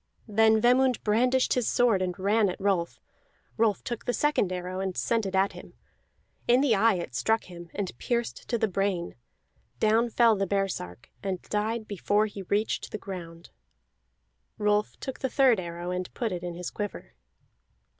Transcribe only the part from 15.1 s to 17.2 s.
the third arrow and put it in his quiver.